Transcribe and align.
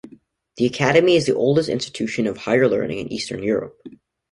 The 0.55 0.65
academy 0.65 1.15
is 1.15 1.27
the 1.27 1.35
oldest 1.35 1.69
institution 1.69 2.25
of 2.25 2.35
higher 2.37 2.67
learning 2.67 2.97
in 2.97 3.13
Eastern 3.13 3.43
Europe. 3.43 3.79